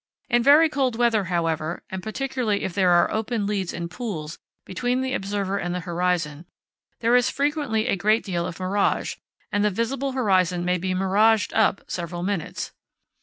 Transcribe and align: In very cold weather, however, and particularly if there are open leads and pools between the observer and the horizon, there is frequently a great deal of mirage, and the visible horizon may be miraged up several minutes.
In 0.29 0.41
very 0.41 0.67
cold 0.67 0.95
weather, 0.95 1.25
however, 1.25 1.83
and 1.91 2.01
particularly 2.01 2.63
if 2.63 2.73
there 2.73 2.89
are 2.89 3.11
open 3.11 3.45
leads 3.45 3.71
and 3.71 3.87
pools 3.91 4.39
between 4.65 5.01
the 5.01 5.13
observer 5.13 5.59
and 5.59 5.75
the 5.75 5.81
horizon, 5.81 6.47
there 7.01 7.15
is 7.15 7.29
frequently 7.29 7.85
a 7.85 7.95
great 7.95 8.23
deal 8.23 8.47
of 8.47 8.59
mirage, 8.59 9.17
and 9.51 9.63
the 9.63 9.69
visible 9.69 10.13
horizon 10.13 10.65
may 10.65 10.79
be 10.79 10.95
miraged 10.95 11.53
up 11.53 11.81
several 11.87 12.23
minutes. 12.23 12.71